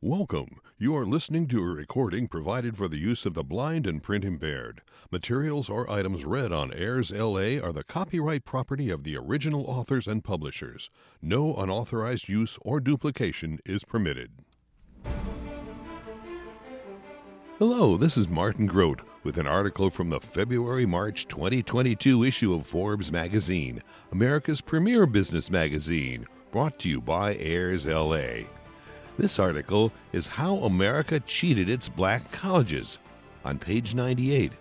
Welcome. 0.00 0.60
You 0.78 0.94
are 0.96 1.04
listening 1.04 1.48
to 1.48 1.58
a 1.58 1.66
recording 1.66 2.28
provided 2.28 2.76
for 2.76 2.86
the 2.86 2.98
use 2.98 3.26
of 3.26 3.34
the 3.34 3.42
blind 3.42 3.84
and 3.84 4.00
print 4.00 4.24
impaired. 4.24 4.80
Materials 5.10 5.68
or 5.68 5.90
items 5.90 6.24
read 6.24 6.52
on 6.52 6.70
AIRSLA 6.70 7.60
are 7.64 7.72
the 7.72 7.82
copyright 7.82 8.44
property 8.44 8.90
of 8.90 9.02
the 9.02 9.16
original 9.16 9.64
authors 9.64 10.06
and 10.06 10.22
publishers. 10.22 10.88
No 11.20 11.52
unauthorized 11.56 12.28
use 12.28 12.60
or 12.62 12.78
duplication 12.78 13.58
is 13.66 13.82
permitted. 13.82 14.30
Hello, 17.58 17.96
this 17.96 18.16
is 18.16 18.28
Martin 18.28 18.66
Grote 18.66 19.00
with 19.24 19.36
an 19.36 19.48
article 19.48 19.90
from 19.90 20.10
the 20.10 20.20
February 20.20 20.86
March 20.86 21.26
2022 21.26 22.22
issue 22.22 22.54
of 22.54 22.68
Forbes 22.68 23.10
magazine, 23.10 23.82
America's 24.12 24.60
premier 24.60 25.06
business 25.06 25.50
magazine, 25.50 26.24
brought 26.52 26.78
to 26.78 26.88
you 26.88 27.00
by 27.00 27.34
AIRSLA. 27.34 28.46
This 29.18 29.40
article 29.40 29.92
is 30.12 30.28
How 30.28 30.58
America 30.58 31.18
Cheated 31.18 31.68
Its 31.68 31.88
Black 31.88 32.30
Colleges 32.30 33.00
on 33.44 33.58
page 33.58 33.96
98. 33.96 34.52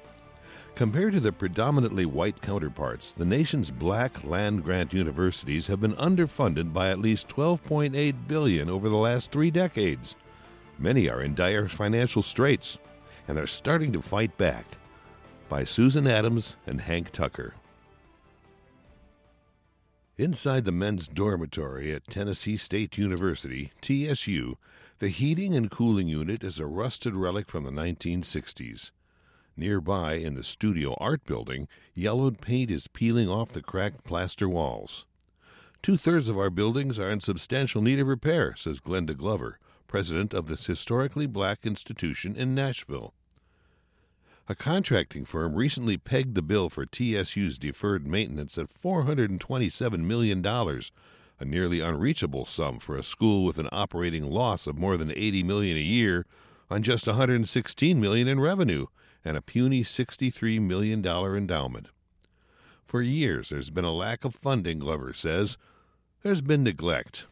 Compared 0.74 1.14
to 1.14 1.20
their 1.20 1.32
predominantly 1.32 2.08
white 2.08 2.42
counterparts, 2.42 3.12
the 3.12 3.24
nation's 3.24 3.70
black 3.70 4.24
land 4.24 4.64
grant 4.64 4.94
universities 4.94 5.68
have 5.68 5.80
been 5.80 5.94
underfunded 5.98 6.74
by 6.74 6.90
at 6.90 6.98
least 6.98 7.30
12.8 7.30 8.16
billion 8.28 8.68
over 8.68 8.90
the 8.90 8.96
last 8.96 9.32
3 9.32 9.52
decades. 9.52 10.16
Many 10.80 11.08
are 11.08 11.22
in 11.22 11.36
dire 11.36 11.68
financial 11.68 12.24
straits, 12.24 12.80
and 13.28 13.38
they're 13.38 13.46
starting 13.46 13.94
to 13.94 14.02
fight 14.02 14.36
back. 14.38 14.66
By 15.50 15.66
Susan 15.66 16.08
Adams 16.08 16.56
and 16.66 16.82
Hank 16.82 17.12
Tucker. 17.12 17.54
Inside 20.20 20.66
the 20.66 20.72
men's 20.72 21.08
dormitory 21.08 21.94
at 21.94 22.08
Tennessee 22.08 22.58
State 22.58 22.98
University, 22.98 23.72
TSU, 23.84 24.58
the 24.98 25.10
heating 25.10 25.56
and 25.56 25.70
cooling 25.70 26.08
unit 26.08 26.44
is 26.44 26.58
a 26.58 26.66
rusted 26.66 27.14
relic 27.14 27.48
from 27.48 27.66
the 27.66 27.70
1960s. 27.70 28.90
Nearby, 29.56 30.16
in 30.16 30.34
the 30.34 30.42
studio 30.42 30.96
art 31.00 31.24
building, 31.26 31.68
yellowed 31.94 32.42
paint 32.42 32.72
is 32.72 32.88
peeling 32.88 33.30
off 33.30 33.52
the 33.52 33.62
cracked 33.62 34.04
plaster 34.04 34.50
walls. 34.50 35.06
Two 35.84 35.98
thirds 35.98 36.30
of 36.30 36.40
our 36.40 36.50
buildings 36.50 36.98
are 36.98 37.12
in 37.12 37.20
substantial 37.20 37.84
need 37.84 38.00
of 38.00 38.08
repair, 38.08 38.56
says 38.56 38.80
Glenda 38.80 39.16
Glover, 39.16 39.60
president 39.86 40.34
of 40.34 40.48
this 40.48 40.66
historically 40.66 41.28
black 41.28 41.64
institution 41.64 42.36
in 42.36 42.56
Nashville. 42.56 43.14
A 44.50 44.56
contracting 44.56 45.26
firm 45.26 45.56
recently 45.56 45.98
pegged 45.98 46.34
the 46.34 46.42
bill 46.42 46.70
for 46.70 46.86
TSU's 46.86 47.58
deferred 47.58 48.08
maintenance 48.08 48.58
at 48.58 48.70
$427 48.70 50.00
million, 50.00 50.46
a 50.46 51.46
nearly 51.46 51.82
unreachable 51.82 52.46
sum 52.46 52.80
for 52.80 52.96
a 52.96 53.04
school 53.04 53.44
with 53.44 53.58
an 53.58 53.68
operating 53.74 54.24
loss 54.24 54.66
of 54.66 54.78
more 54.78 54.96
than 54.96 55.12
80 55.12 55.44
million 55.44 55.76
a 55.76 55.82
year 55.82 56.26
on 56.70 56.82
just 56.82 57.08
116 57.08 58.00
million 58.00 58.30
in 58.30 58.40
revenue 58.40 58.86
and 59.26 59.36
a 59.36 59.42
puny 59.42 59.84
$63 59.84 60.62
million 60.62 61.06
endowment. 61.06 61.88
For 62.86 63.02
years, 63.02 63.50
there's 63.50 63.70
been 63.70 63.84
a 63.84 63.94
lack 63.94 64.24
of 64.24 64.34
funding, 64.34 64.80
Glover 64.80 65.12
says. 65.14 65.58
There's 66.24 66.40
been 66.40 66.64
neglect. 66.64 67.26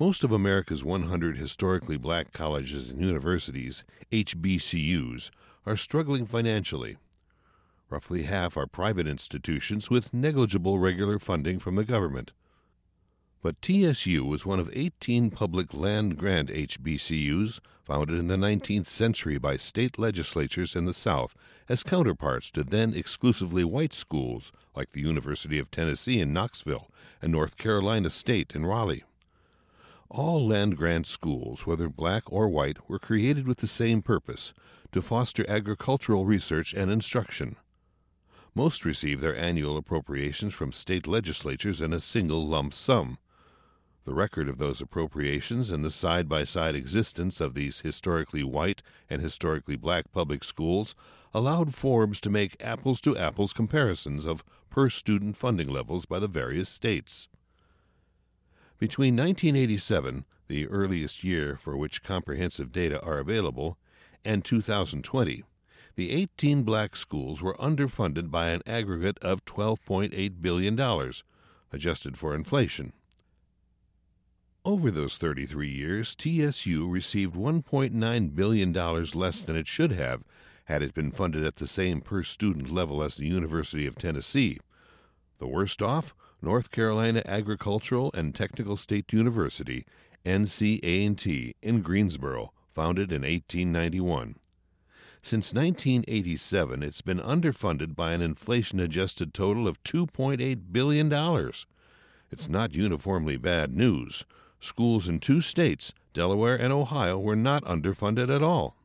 Most 0.00 0.24
of 0.24 0.32
America's 0.32 0.82
100 0.82 1.36
historically 1.36 1.96
black 1.96 2.32
colleges 2.32 2.88
and 2.88 3.00
universities, 3.00 3.84
HBCUs, 4.10 5.30
are 5.64 5.76
struggling 5.76 6.26
financially. 6.26 6.96
Roughly 7.88 8.24
half 8.24 8.56
are 8.56 8.66
private 8.66 9.06
institutions 9.06 9.90
with 9.90 10.12
negligible 10.12 10.80
regular 10.80 11.20
funding 11.20 11.60
from 11.60 11.76
the 11.76 11.84
government. 11.84 12.32
But 13.40 13.62
TSU 13.62 14.24
was 14.24 14.44
one 14.44 14.58
of 14.58 14.68
18 14.72 15.30
public 15.30 15.72
land 15.72 16.16
grant 16.16 16.48
HBCUs 16.48 17.60
founded 17.84 18.18
in 18.18 18.26
the 18.26 18.36
19th 18.36 18.88
century 18.88 19.38
by 19.38 19.56
state 19.56 19.96
legislatures 19.96 20.74
in 20.74 20.86
the 20.86 20.92
South 20.92 21.36
as 21.68 21.84
counterparts 21.84 22.50
to 22.50 22.64
then 22.64 22.94
exclusively 22.94 23.62
white 23.62 23.92
schools 23.92 24.50
like 24.74 24.90
the 24.90 25.02
University 25.02 25.60
of 25.60 25.70
Tennessee 25.70 26.18
in 26.18 26.32
Knoxville 26.32 26.90
and 27.22 27.30
North 27.30 27.56
Carolina 27.56 28.10
State 28.10 28.56
in 28.56 28.66
Raleigh. 28.66 29.04
All 30.10 30.46
land 30.46 30.76
grant 30.76 31.06
schools, 31.06 31.66
whether 31.66 31.88
black 31.88 32.24
or 32.26 32.48
white, 32.48 32.90
were 32.90 32.98
created 32.98 33.48
with 33.48 33.58
the 33.58 33.66
same 33.66 34.02
purpose 34.02 34.52
to 34.92 35.00
foster 35.00 35.44
agricultural 35.48 36.26
research 36.26 36.74
and 36.74 36.90
instruction. 36.90 37.56
Most 38.54 38.84
receive 38.84 39.20
their 39.20 39.34
annual 39.34 39.76
appropriations 39.76 40.54
from 40.54 40.72
state 40.72 41.06
legislatures 41.06 41.80
in 41.80 41.92
a 41.92 42.00
single 42.00 42.46
lump 42.46 42.74
sum. 42.74 43.18
The 44.04 44.12
record 44.12 44.50
of 44.50 44.58
those 44.58 44.82
appropriations 44.82 45.70
and 45.70 45.82
the 45.82 45.90
side 45.90 46.28
by 46.28 46.44
side 46.44 46.74
existence 46.74 47.40
of 47.40 47.54
these 47.54 47.80
historically 47.80 48.44
white 48.44 48.82
and 49.08 49.22
historically 49.22 49.76
black 49.76 50.12
public 50.12 50.44
schools 50.44 50.94
allowed 51.32 51.74
Forbes 51.74 52.20
to 52.20 52.30
make 52.30 52.62
apples 52.62 53.00
to 53.00 53.16
apples 53.16 53.54
comparisons 53.54 54.26
of 54.26 54.44
per 54.68 54.90
student 54.90 55.36
funding 55.38 55.68
levels 55.68 56.04
by 56.04 56.18
the 56.18 56.28
various 56.28 56.68
states. 56.68 57.28
Between 58.78 59.16
1987, 59.16 60.24
the 60.48 60.66
earliest 60.66 61.22
year 61.22 61.56
for 61.56 61.76
which 61.76 62.02
comprehensive 62.02 62.72
data 62.72 63.00
are 63.02 63.18
available, 63.18 63.78
and 64.24 64.44
2020, 64.44 65.44
the 65.96 66.10
18 66.10 66.64
black 66.64 66.96
schools 66.96 67.40
were 67.40 67.56
underfunded 67.56 68.30
by 68.30 68.50
an 68.50 68.62
aggregate 68.66 69.18
of 69.20 69.44
$12.8 69.44 70.42
billion, 70.42 71.12
adjusted 71.72 72.18
for 72.18 72.34
inflation. 72.34 72.92
Over 74.64 74.90
those 74.90 75.18
33 75.18 75.68
years, 75.68 76.16
TSU 76.16 76.88
received 76.88 77.34
$1.9 77.36 78.34
billion 78.34 78.72
less 78.72 79.44
than 79.44 79.56
it 79.56 79.66
should 79.66 79.92
have 79.92 80.24
had 80.64 80.82
it 80.82 80.94
been 80.94 81.10
funded 81.10 81.44
at 81.44 81.56
the 81.56 81.66
same 81.66 82.00
per 82.00 82.22
student 82.22 82.70
level 82.70 83.02
as 83.02 83.16
the 83.16 83.26
University 83.26 83.86
of 83.86 83.96
Tennessee. 83.96 84.58
The 85.38 85.46
worst 85.46 85.82
off, 85.82 86.14
North 86.44 86.70
Carolina 86.70 87.22
Agricultural 87.24 88.10
and 88.12 88.34
Technical 88.34 88.76
State 88.76 89.14
University, 89.14 89.86
NCA&T, 90.26 91.54
in 91.62 91.80
Greensboro, 91.80 92.52
founded 92.70 93.10
in 93.10 93.22
1891. 93.22 94.36
Since 95.22 95.54
1987, 95.54 96.82
it's 96.82 97.00
been 97.00 97.18
underfunded 97.18 97.96
by 97.96 98.12
an 98.12 98.20
inflation 98.20 98.78
adjusted 98.78 99.32
total 99.32 99.66
of 99.66 99.82
$2.8 99.84 100.70
billion. 100.70 101.50
It's 102.30 102.48
not 102.50 102.74
uniformly 102.74 103.38
bad 103.38 103.74
news. 103.74 104.26
Schools 104.60 105.08
in 105.08 105.20
two 105.20 105.40
states, 105.40 105.94
Delaware 106.12 106.56
and 106.56 106.74
Ohio, 106.74 107.18
were 107.18 107.36
not 107.36 107.64
underfunded 107.64 108.28
at 108.28 108.42
all. 108.42 108.76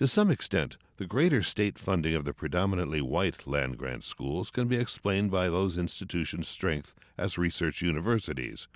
To 0.00 0.08
some 0.08 0.30
extent, 0.30 0.78
the 0.96 1.04
greater 1.04 1.42
state 1.42 1.78
funding 1.78 2.14
of 2.14 2.24
the 2.24 2.32
predominantly 2.32 3.02
white 3.02 3.46
land 3.46 3.76
grant 3.76 4.02
schools 4.02 4.48
can 4.48 4.66
be 4.66 4.78
explained 4.78 5.30
by 5.30 5.50
those 5.50 5.76
institutions' 5.76 6.48
strength 6.48 6.94
as 7.18 7.36
research 7.36 7.82
universities. 7.82 8.66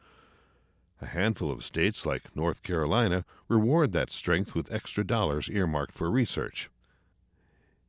A 1.00 1.06
handful 1.06 1.50
of 1.50 1.64
states, 1.64 2.04
like 2.04 2.36
North 2.36 2.62
Carolina, 2.62 3.24
reward 3.48 3.92
that 3.92 4.10
strength 4.10 4.54
with 4.54 4.70
extra 4.70 5.02
dollars 5.02 5.48
earmarked 5.48 5.94
for 5.94 6.10
research. 6.10 6.68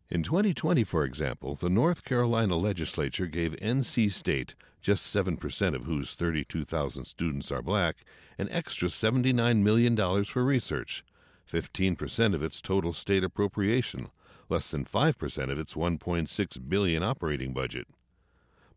In 0.09 0.23
2020, 0.23 0.85
for 0.85 1.03
example, 1.03 1.55
the 1.55 1.69
North 1.69 2.05
Carolina 2.05 2.55
legislature 2.55 3.27
gave 3.27 3.51
NC 3.57 4.13
State, 4.13 4.55
just 4.79 5.13
7% 5.13 5.75
of 5.75 5.83
whose 5.83 6.13
32,000 6.13 7.03
students 7.03 7.51
are 7.51 7.61
black, 7.61 7.97
an 8.37 8.47
extra 8.49 8.87
$79 8.87 9.61
million 9.61 10.23
for 10.23 10.45
research, 10.45 11.03
15% 11.49 12.33
of 12.33 12.43
its 12.43 12.61
total 12.61 12.93
state 12.93 13.23
appropriation, 13.23 14.09
less 14.49 14.71
than 14.71 14.85
5% 14.85 15.51
of 15.51 15.59
its 15.59 15.73
1.6 15.73 16.69
billion 16.69 17.03
operating 17.03 17.53
budget. 17.53 17.87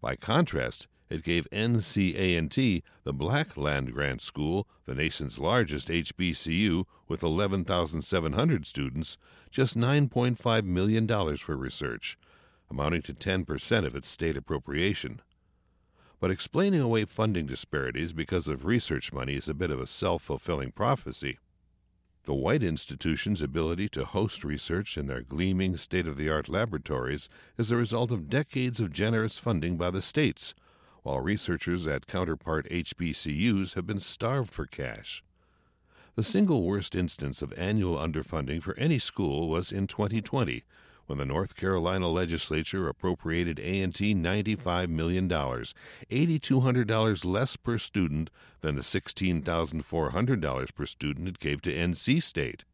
By 0.00 0.16
contrast, 0.16 0.86
it 1.10 1.22
gave 1.22 1.48
NCA&T, 1.50 2.82
the 3.04 3.12
Black 3.12 3.56
Land 3.56 3.94
Grant 3.94 4.20
School, 4.20 4.68
the 4.84 4.94
nation's 4.94 5.38
largest 5.38 5.88
HBCU 5.88 6.84
with 7.09 7.22
11,700 7.22 8.66
students, 8.66 9.16
just 9.50 9.76
$9.5 9.76 10.64
million 10.64 11.36
for 11.38 11.56
research, 11.56 12.18
amounting 12.71 13.03
to 13.03 13.14
10% 13.14 13.86
of 13.86 13.97
its 13.97 14.10
state 14.10 14.36
appropriation. 14.36 15.22
But 16.21 16.30
explaining 16.30 16.80
away 16.80 17.06
funding 17.06 17.47
disparities 17.47 18.12
because 18.12 18.48
of 18.48 18.66
research 18.66 19.12
money 19.12 19.36
is 19.36 19.48
a 19.48 19.54
bit 19.54 19.71
of 19.71 19.80
a 19.80 19.86
self 19.86 20.22
fulfilling 20.22 20.72
prophecy. 20.72 21.38
The 22.24 22.34
white 22.34 22.62
institution's 22.62 23.41
ability 23.41 23.88
to 23.91 24.04
host 24.04 24.44
research 24.44 24.98
in 24.98 25.06
their 25.06 25.22
gleaming 25.22 25.76
state 25.76 26.06
of 26.06 26.16
the 26.16 26.28
art 26.28 26.48
laboratories 26.48 27.28
is 27.56 27.68
the 27.68 27.76
result 27.76 28.10
of 28.10 28.28
decades 28.28 28.80
of 28.80 28.92
generous 28.92 29.38
funding 29.38 29.76
by 29.76 29.91
the 29.91 30.03
states 30.03 30.54
while 31.03 31.20
researchers 31.20 31.86
at 31.86 32.06
counterpart 32.06 32.68
HBCUs 32.68 33.74
have 33.74 33.86
been 33.86 34.00
starved 34.00 34.53
for 34.53 34.66
cash. 34.66 35.22
The 36.16 36.24
single 36.24 36.65
worst 36.65 36.94
instance 36.94 37.41
of 37.41 37.53
annual 37.53 37.97
underfunding 37.97 38.62
for 38.62 38.76
any 38.76 38.98
school 38.98 39.48
was 39.48 39.72
in 39.72 39.86
2020, 39.86 40.64
when 41.09 41.19
the 41.19 41.25
North 41.25 41.57
Carolina 41.57 42.07
legislature 42.07 42.87
appropriated 42.87 43.59
A&T 43.59 44.15
$95 44.15 44.91
million, 44.91 45.27
$8,200 45.27 47.25
less 47.25 47.57
per 47.57 47.78
student 47.78 48.28
than 48.60 48.77
the 48.77 48.83
$16,400 48.83 50.75
per 50.75 50.84
student 50.87 51.28
it 51.28 51.39
gave 51.39 51.63
to 51.63 51.75
NC 51.75 52.22
State. 52.22 52.66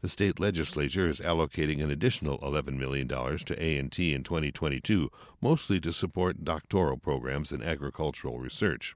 The 0.00 0.08
state 0.08 0.38
legislature 0.38 1.08
is 1.08 1.18
allocating 1.18 1.82
an 1.82 1.90
additional 1.90 2.38
$11 2.38 2.78
million 2.78 3.08
to 3.08 3.62
A&T 3.62 4.14
in 4.14 4.22
2022, 4.22 5.10
mostly 5.40 5.80
to 5.80 5.92
support 5.92 6.44
doctoral 6.44 6.98
programs 6.98 7.50
in 7.50 7.64
agricultural 7.64 8.38
research. 8.38 8.94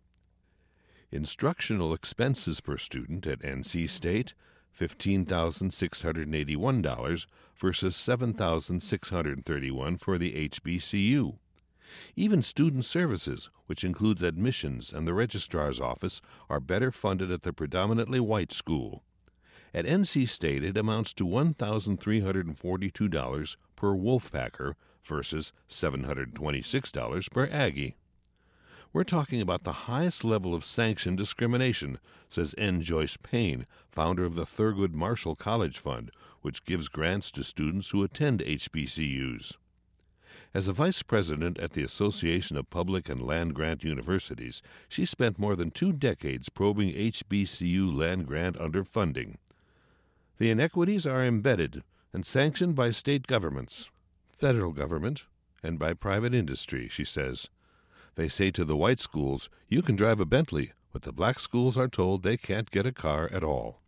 Instructional 1.10 1.92
expenses 1.92 2.60
per 2.60 2.76
student 2.76 3.26
at 3.26 3.40
NC 3.40 3.90
State 3.90 4.32
$15,681 4.78 7.26
versus 7.56 7.96
$7,631 7.96 10.00
for 10.00 10.18
the 10.18 10.48
HBCU. 10.48 11.38
Even 12.16 12.42
student 12.42 12.84
services, 12.84 13.50
which 13.66 13.84
includes 13.84 14.22
admissions 14.22 14.92
and 14.92 15.06
the 15.06 15.14
registrar's 15.14 15.78
office, 15.80 16.20
are 16.50 16.58
better 16.58 16.90
funded 16.90 17.30
at 17.30 17.42
the 17.42 17.52
predominantly 17.52 18.18
white 18.18 18.50
school. 18.50 19.04
At 19.72 19.86
NC 19.86 20.28
State, 20.28 20.64
it 20.64 20.76
amounts 20.76 21.14
to 21.14 21.24
$1,342 21.26 23.56
per 23.76 23.94
Wolfpacker 23.94 24.74
versus 25.04 25.52
$726 25.68 27.30
per 27.30 27.46
Aggie. 27.46 27.94
We're 28.94 29.02
talking 29.02 29.40
about 29.40 29.64
the 29.64 29.90
highest 29.90 30.22
level 30.22 30.54
of 30.54 30.64
sanctioned 30.64 31.16
discrimination, 31.18 31.98
says 32.30 32.54
N. 32.56 32.80
Joyce 32.80 33.16
Payne, 33.16 33.66
founder 33.90 34.24
of 34.24 34.36
the 34.36 34.46
Thurgood 34.46 34.94
Marshall 34.94 35.34
College 35.34 35.78
Fund, 35.78 36.12
which 36.42 36.64
gives 36.64 36.86
grants 36.86 37.32
to 37.32 37.42
students 37.42 37.90
who 37.90 38.04
attend 38.04 38.38
HBCUs. 38.38 39.54
As 40.54 40.68
a 40.68 40.72
vice 40.72 41.02
president 41.02 41.58
at 41.58 41.72
the 41.72 41.82
Association 41.82 42.56
of 42.56 42.70
Public 42.70 43.08
and 43.08 43.20
Land 43.20 43.56
Grant 43.56 43.82
Universities, 43.82 44.62
she 44.88 45.04
spent 45.04 45.40
more 45.40 45.56
than 45.56 45.72
two 45.72 45.92
decades 45.92 46.48
probing 46.48 46.94
HBCU 46.94 47.92
land 47.92 48.28
grant 48.28 48.56
underfunding. 48.58 49.38
The 50.38 50.50
inequities 50.50 51.04
are 51.04 51.24
embedded 51.24 51.82
and 52.12 52.24
sanctioned 52.24 52.76
by 52.76 52.92
state 52.92 53.26
governments, 53.26 53.90
federal 54.30 54.70
government, 54.70 55.24
and 55.64 55.80
by 55.80 55.94
private 55.94 56.32
industry, 56.32 56.86
she 56.88 57.04
says. 57.04 57.50
They 58.16 58.28
say 58.28 58.50
to 58.52 58.64
the 58.64 58.76
white 58.76 59.00
schools, 59.00 59.48
you 59.68 59.82
can 59.82 59.96
drive 59.96 60.20
a 60.20 60.24
Bentley, 60.24 60.72
but 60.92 61.02
the 61.02 61.12
black 61.12 61.40
schools 61.40 61.76
are 61.76 61.88
told 61.88 62.22
they 62.22 62.36
can't 62.36 62.70
get 62.70 62.86
a 62.86 62.92
car 62.92 63.28
at 63.32 63.42
all. 63.42 63.80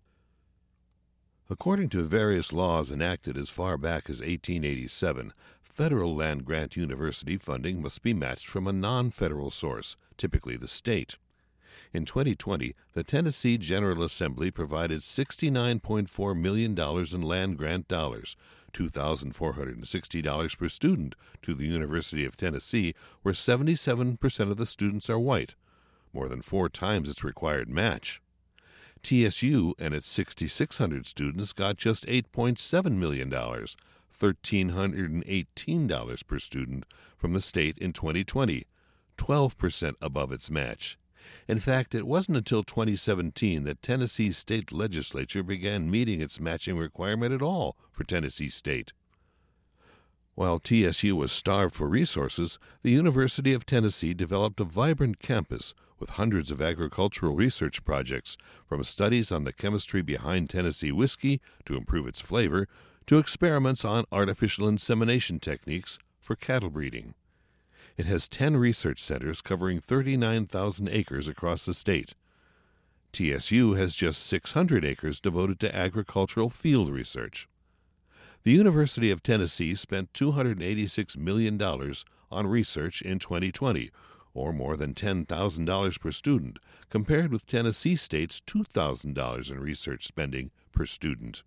According 1.48 1.90
to 1.90 2.02
various 2.02 2.52
laws 2.52 2.90
enacted 2.90 3.36
as 3.36 3.50
far 3.50 3.78
back 3.78 4.10
as 4.10 4.20
1887, 4.20 5.32
federal 5.62 6.16
land 6.16 6.44
grant 6.44 6.76
university 6.76 7.36
funding 7.36 7.80
must 7.80 8.02
be 8.02 8.12
matched 8.12 8.46
from 8.46 8.66
a 8.66 8.72
non 8.72 9.12
federal 9.12 9.52
source, 9.52 9.96
typically 10.16 10.56
the 10.56 10.66
state. 10.66 11.18
In 11.92 12.04
2020, 12.04 12.74
the 12.92 13.04
Tennessee 13.04 13.58
General 13.58 14.02
Assembly 14.02 14.50
provided 14.50 15.02
$69.4 15.02 16.38
million 16.38 16.78
in 16.78 17.22
land 17.22 17.56
grant 17.56 17.88
dollars, 17.88 18.36
$2,460 18.72 20.58
per 20.58 20.68
student, 20.68 21.14
to 21.42 21.54
the 21.54 21.66
University 21.66 22.24
of 22.24 22.36
Tennessee, 22.36 22.94
where 23.22 23.34
77% 23.34 24.50
of 24.50 24.56
the 24.56 24.66
students 24.66 25.08
are 25.08 25.18
white, 25.18 25.54
more 26.12 26.28
than 26.28 26.42
four 26.42 26.68
times 26.68 27.08
its 27.08 27.24
required 27.24 27.68
match. 27.68 28.20
TSU 29.02 29.74
and 29.78 29.94
its 29.94 30.10
6,600 30.10 31.06
students 31.06 31.52
got 31.52 31.76
just 31.76 32.04
$8.7 32.06 32.92
million, 32.92 33.30
$1,318 33.30 36.26
per 36.26 36.38
student, 36.38 36.84
from 37.16 37.32
the 37.32 37.40
state 37.40 37.78
in 37.78 37.92
2020, 37.92 38.66
12% 39.16 39.94
above 40.00 40.32
its 40.32 40.50
match. 40.50 40.98
In 41.48 41.58
fact, 41.58 41.94
it 41.94 42.06
wasn't 42.06 42.36
until 42.36 42.62
2017 42.62 43.64
that 43.64 43.82
Tennessee's 43.82 44.36
state 44.36 44.72
legislature 44.72 45.42
began 45.42 45.90
meeting 45.90 46.20
its 46.20 46.40
matching 46.40 46.76
requirement 46.76 47.32
at 47.32 47.42
all 47.42 47.76
for 47.90 48.04
Tennessee 48.04 48.48
State. 48.48 48.92
While 50.34 50.60
TSU 50.60 51.16
was 51.16 51.32
starved 51.32 51.74
for 51.74 51.88
resources, 51.88 52.58
the 52.82 52.90
University 52.90 53.54
of 53.54 53.64
Tennessee 53.64 54.12
developed 54.12 54.60
a 54.60 54.64
vibrant 54.64 55.18
campus 55.18 55.72
with 55.98 56.10
hundreds 56.10 56.50
of 56.50 56.60
agricultural 56.60 57.34
research 57.34 57.84
projects, 57.84 58.36
from 58.68 58.84
studies 58.84 59.32
on 59.32 59.44
the 59.44 59.52
chemistry 59.52 60.02
behind 60.02 60.50
Tennessee 60.50 60.92
whiskey 60.92 61.40
to 61.64 61.74
improve 61.76 62.06
its 62.06 62.20
flavor, 62.20 62.68
to 63.06 63.18
experiments 63.18 63.84
on 63.84 64.04
artificial 64.12 64.68
insemination 64.68 65.40
techniques 65.40 65.98
for 66.20 66.36
cattle 66.36 66.70
breeding. 66.70 67.14
It 67.96 68.06
has 68.06 68.28
10 68.28 68.58
research 68.58 69.02
centers 69.02 69.40
covering 69.40 69.80
39,000 69.80 70.88
acres 70.88 71.28
across 71.28 71.64
the 71.64 71.72
state. 71.72 72.14
TSU 73.12 73.72
has 73.72 73.94
just 73.94 74.26
600 74.26 74.84
acres 74.84 75.20
devoted 75.20 75.58
to 75.60 75.74
agricultural 75.74 76.50
field 76.50 76.90
research. 76.90 77.48
The 78.42 78.52
University 78.52 79.10
of 79.10 79.22
Tennessee 79.22 79.74
spent 79.74 80.12
$286 80.12 81.16
million 81.16 81.60
on 82.30 82.46
research 82.46 83.00
in 83.00 83.18
2020, 83.18 83.90
or 84.34 84.52
more 84.52 84.76
than 84.76 84.92
$10,000 84.92 86.00
per 86.00 86.12
student, 86.12 86.58
compared 86.90 87.32
with 87.32 87.46
Tennessee 87.46 87.96
State's 87.96 88.40
$2,000 88.42 89.50
in 89.50 89.58
research 89.58 90.06
spending 90.06 90.50
per 90.72 90.84
student. 90.84 91.42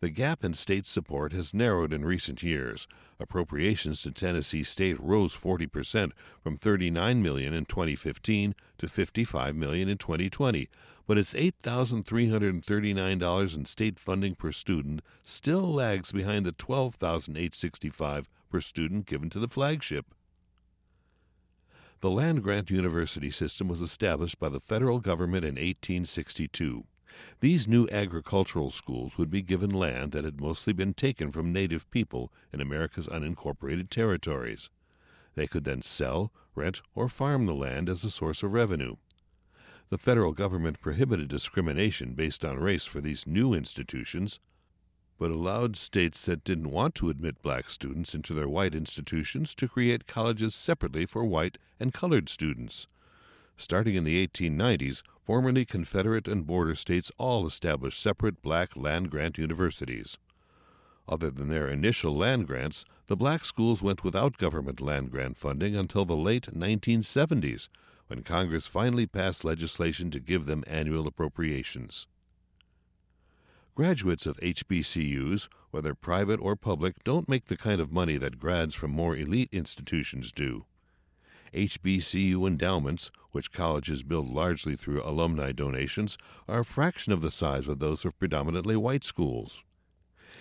The 0.00 0.08
gap 0.08 0.42
in 0.44 0.54
state 0.54 0.86
support 0.86 1.34
has 1.34 1.52
narrowed 1.52 1.92
in 1.92 2.06
recent 2.06 2.42
years. 2.42 2.88
Appropriations 3.18 4.00
to 4.02 4.10
Tennessee 4.10 4.62
State 4.62 4.98
rose 4.98 5.36
40% 5.36 6.12
from 6.42 6.56
39 6.56 7.22
million 7.22 7.52
in 7.52 7.66
2015 7.66 8.54
to 8.78 8.88
55 8.88 9.54
million 9.54 9.90
in 9.90 9.98
2020, 9.98 10.70
but 11.06 11.18
its 11.18 11.34
$8,339 11.34 13.56
in 13.56 13.64
state 13.66 14.00
funding 14.00 14.34
per 14.34 14.52
student 14.52 15.02
still 15.22 15.70
lags 15.70 16.12
behind 16.12 16.46
the 16.46 16.52
12,865 16.52 18.30
per 18.48 18.60
student 18.62 19.04
given 19.04 19.28
to 19.28 19.38
the 19.38 19.48
flagship. 19.48 20.06
The 22.00 22.08
land 22.08 22.42
grant 22.42 22.70
university 22.70 23.30
system 23.30 23.68
was 23.68 23.82
established 23.82 24.38
by 24.38 24.48
the 24.48 24.60
federal 24.60 25.00
government 25.00 25.44
in 25.44 25.56
1862. 25.56 26.86
These 27.40 27.68
new 27.68 27.88
agricultural 27.90 28.70
schools 28.70 29.18
would 29.18 29.30
be 29.30 29.42
given 29.42 29.70
land 29.70 30.12
that 30.12 30.24
had 30.24 30.40
mostly 30.40 30.72
been 30.72 30.94
taken 30.94 31.30
from 31.30 31.52
native 31.52 31.90
people 31.90 32.32
in 32.52 32.60
America's 32.60 33.08
unincorporated 33.08 33.90
territories. 33.90 34.70
They 35.34 35.46
could 35.46 35.64
then 35.64 35.82
sell, 35.82 36.32
rent, 36.54 36.82
or 36.94 37.08
farm 37.08 37.46
the 37.46 37.54
land 37.54 37.88
as 37.88 38.04
a 38.04 38.10
source 38.10 38.42
of 38.42 38.52
revenue. 38.52 38.96
The 39.88 39.98
federal 39.98 40.32
government 40.32 40.80
prohibited 40.80 41.28
discrimination 41.28 42.14
based 42.14 42.44
on 42.44 42.58
race 42.58 42.86
for 42.86 43.00
these 43.00 43.26
new 43.26 43.52
institutions, 43.54 44.38
but 45.18 45.30
allowed 45.30 45.76
states 45.76 46.24
that 46.24 46.44
didn't 46.44 46.70
want 46.70 46.94
to 46.94 47.10
admit 47.10 47.42
black 47.42 47.68
students 47.68 48.14
into 48.14 48.32
their 48.32 48.48
white 48.48 48.74
institutions 48.74 49.54
to 49.56 49.68
create 49.68 50.06
colleges 50.06 50.54
separately 50.54 51.06
for 51.06 51.24
white 51.24 51.58
and 51.78 51.92
colored 51.92 52.28
students. 52.28 52.86
Starting 53.56 53.96
in 53.96 54.04
the 54.04 54.26
1890s, 54.26 55.02
formerly 55.30 55.64
Confederate 55.64 56.26
and 56.26 56.44
border 56.44 56.74
states 56.74 57.12
all 57.16 57.46
established 57.46 58.02
separate 58.02 58.42
black 58.42 58.76
land 58.76 59.08
grant 59.12 59.38
universities. 59.38 60.18
Other 61.06 61.30
than 61.30 61.46
their 61.46 61.68
initial 61.68 62.16
land 62.16 62.48
grants, 62.48 62.84
the 63.06 63.14
black 63.14 63.44
schools 63.44 63.80
went 63.80 64.02
without 64.02 64.38
government 64.38 64.80
land 64.80 65.12
grant 65.12 65.38
funding 65.38 65.76
until 65.76 66.04
the 66.04 66.16
late 66.16 66.48
1970s, 66.52 67.68
when 68.08 68.24
Congress 68.24 68.66
finally 68.66 69.06
passed 69.06 69.44
legislation 69.44 70.10
to 70.10 70.18
give 70.18 70.46
them 70.46 70.64
annual 70.66 71.06
appropriations. 71.06 72.08
Graduates 73.76 74.26
of 74.26 74.36
HBCUs, 74.38 75.46
whether 75.70 75.94
private 75.94 76.40
or 76.40 76.56
public, 76.56 77.04
don't 77.04 77.28
make 77.28 77.44
the 77.44 77.56
kind 77.56 77.80
of 77.80 77.92
money 77.92 78.16
that 78.16 78.40
grads 78.40 78.74
from 78.74 78.90
more 78.90 79.16
elite 79.16 79.50
institutions 79.52 80.32
do. 80.32 80.64
HBCU 81.54 82.46
endowments, 82.46 83.10
which 83.32 83.52
colleges 83.52 84.02
build 84.02 84.28
largely 84.28 84.76
through 84.76 85.02
alumni 85.02 85.52
donations, 85.52 86.16
are 86.48 86.60
a 86.60 86.64
fraction 86.64 87.12
of 87.12 87.20
the 87.20 87.30
size 87.30 87.68
of 87.68 87.78
those 87.78 88.04
of 88.04 88.18
predominantly 88.18 88.76
white 88.76 89.04
schools. 89.04 89.64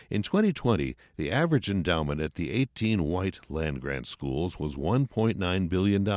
In 0.10 0.22
2020, 0.22 0.96
the 1.18 1.32
average 1.32 1.70
endowment 1.70 2.22
at 2.22 2.36
the 2.36 2.52
18 2.52 3.04
white 3.04 3.40
land 3.50 3.82
grant 3.82 4.08
schools 4.08 4.60
was 4.60 4.76
$1.9 4.76 5.70
billion. 5.70 6.08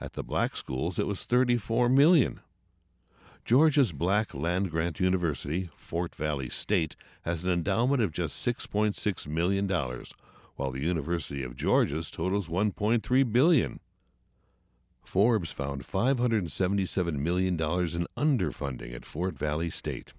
At 0.00 0.14
the 0.14 0.24
black 0.24 0.56
schools, 0.56 0.98
it 0.98 1.06
was 1.06 1.24
34 1.24 1.88
million. 1.88 2.40
Georgia's 3.44 3.92
Black 3.92 4.34
Land 4.34 4.70
Grant 4.70 5.00
University, 5.00 5.70
Fort 5.74 6.14
Valley 6.14 6.48
State, 6.48 6.94
has 7.22 7.42
an 7.42 7.50
endowment 7.50 8.02
of 8.02 8.12
just 8.12 8.46
$6.6 8.46 9.26
million, 9.26 9.66
while 10.60 10.72
the 10.72 10.80
University 10.80 11.42
of 11.42 11.56
Georgia's 11.56 12.10
totals 12.10 12.50
1.3 12.50 13.32
billion. 13.32 13.80
Forbes 15.02 15.50
found 15.50 15.82
$577 15.82 17.14
million 17.14 17.54
in 17.54 18.06
underfunding 18.14 18.94
at 18.94 19.06
Fort 19.06 19.38
Valley 19.38 19.70
State. 19.70 20.12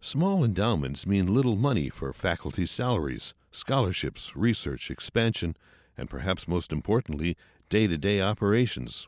Small 0.00 0.42
endowments 0.42 1.06
mean 1.06 1.32
little 1.32 1.54
money 1.54 1.88
for 1.90 2.12
faculty 2.12 2.66
salaries, 2.66 3.34
scholarships, 3.52 4.34
research, 4.34 4.90
expansion, 4.90 5.56
and 5.96 6.10
perhaps 6.10 6.48
most 6.48 6.72
importantly, 6.72 7.36
day 7.68 7.86
to 7.86 7.96
day 7.96 8.20
operations. 8.20 9.06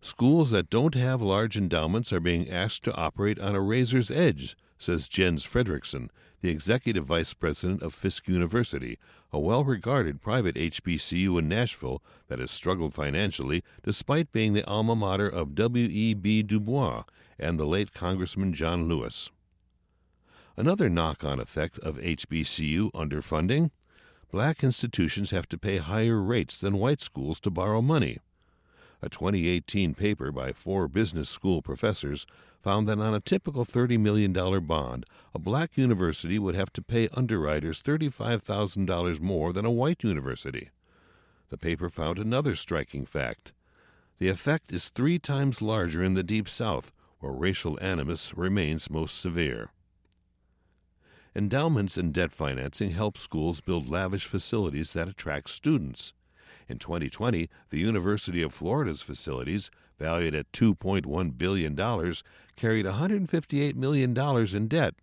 Schools 0.00 0.52
that 0.52 0.70
don't 0.70 0.94
have 0.94 1.20
large 1.20 1.56
endowments 1.56 2.12
are 2.12 2.20
being 2.20 2.48
asked 2.48 2.84
to 2.84 2.94
operate 2.94 3.40
on 3.40 3.56
a 3.56 3.60
razor's 3.60 4.12
edge, 4.12 4.56
says 4.80 5.08
Jens 5.08 5.44
Frederiksen, 5.44 6.08
the 6.40 6.48
executive 6.48 7.04
vice 7.04 7.34
president 7.34 7.82
of 7.82 7.92
Fisk 7.92 8.26
University, 8.26 8.98
a 9.30 9.38
well 9.38 9.62
regarded 9.62 10.22
private 10.22 10.56
HBCU 10.56 11.38
in 11.38 11.48
Nashville 11.48 12.02
that 12.28 12.38
has 12.38 12.50
struggled 12.50 12.94
financially 12.94 13.62
despite 13.82 14.32
being 14.32 14.54
the 14.54 14.66
alma 14.66 14.96
mater 14.96 15.28
of 15.28 15.54
W.E.B. 15.54 16.42
Du 16.44 16.58
Bois 16.58 17.04
and 17.38 17.60
the 17.60 17.66
late 17.66 17.92
Congressman 17.92 18.54
John 18.54 18.88
Lewis. 18.88 19.30
Another 20.56 20.88
knock 20.88 21.24
on 21.24 21.38
effect 21.38 21.78
of 21.80 21.98
HBCU 21.98 22.90
underfunding 22.92 23.70
black 24.30 24.64
institutions 24.64 25.30
have 25.30 25.48
to 25.48 25.58
pay 25.58 25.78
higher 25.78 26.22
rates 26.22 26.58
than 26.58 26.78
white 26.78 27.00
schools 27.00 27.40
to 27.40 27.50
borrow 27.50 27.82
money. 27.82 28.18
A 29.02 29.08
2018 29.08 29.94
paper 29.94 30.30
by 30.30 30.52
four 30.52 30.86
business 30.86 31.30
school 31.30 31.62
professors 31.62 32.26
found 32.62 32.86
that 32.88 32.98
on 32.98 33.14
a 33.14 33.20
typical 33.20 33.64
$30 33.64 33.98
million 33.98 34.32
bond, 34.66 35.06
a 35.34 35.38
black 35.38 35.76
university 35.78 36.38
would 36.38 36.54
have 36.54 36.72
to 36.74 36.82
pay 36.82 37.08
underwriters 37.14 37.82
$35,000 37.82 39.20
more 39.20 39.52
than 39.52 39.64
a 39.64 39.70
white 39.70 40.04
university. 40.04 40.68
The 41.48 41.56
paper 41.56 41.88
found 41.88 42.18
another 42.18 42.54
striking 42.54 43.06
fact. 43.06 43.52
The 44.18 44.28
effect 44.28 44.70
is 44.70 44.90
three 44.90 45.18
times 45.18 45.62
larger 45.62 46.04
in 46.04 46.12
the 46.12 46.22
Deep 46.22 46.48
South, 46.48 46.92
where 47.20 47.32
racial 47.32 47.78
animus 47.80 48.36
remains 48.36 48.90
most 48.90 49.18
severe. 49.18 49.70
Endowments 51.34 51.96
and 51.96 52.12
debt 52.12 52.32
financing 52.32 52.90
help 52.90 53.16
schools 53.16 53.60
build 53.60 53.88
lavish 53.88 54.26
facilities 54.26 54.92
that 54.92 55.08
attract 55.08 55.48
students. 55.48 56.12
In 56.70 56.78
2020, 56.78 57.50
the 57.70 57.80
University 57.80 58.42
of 58.42 58.54
Florida's 58.54 59.02
facilities, 59.02 59.72
valued 59.98 60.36
at 60.36 60.52
$2.1 60.52 61.36
billion, 61.36 61.74
carried 62.54 62.86
$158 62.86 63.74
million 63.74 64.56
in 64.56 64.68
debt. 64.68 64.94